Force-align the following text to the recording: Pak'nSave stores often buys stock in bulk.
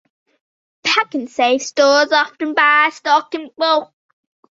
Pak'nSave 0.83 1.61
stores 1.61 2.11
often 2.11 2.55
buys 2.55 2.95
stock 2.95 3.35
in 3.35 3.51
bulk. 3.55 3.93